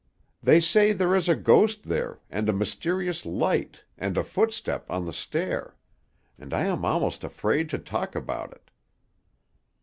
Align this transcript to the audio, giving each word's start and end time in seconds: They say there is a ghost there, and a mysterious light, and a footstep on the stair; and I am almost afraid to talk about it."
They 0.41 0.59
say 0.59 0.93
there 0.93 1.15
is 1.15 1.29
a 1.29 1.35
ghost 1.35 1.83
there, 1.83 2.21
and 2.31 2.49
a 2.49 2.53
mysterious 2.53 3.23
light, 3.23 3.83
and 3.99 4.17
a 4.17 4.23
footstep 4.23 4.89
on 4.89 5.05
the 5.05 5.13
stair; 5.13 5.75
and 6.39 6.55
I 6.55 6.65
am 6.65 6.83
almost 6.83 7.23
afraid 7.23 7.69
to 7.69 7.77
talk 7.77 8.15
about 8.15 8.51
it." 8.51 8.71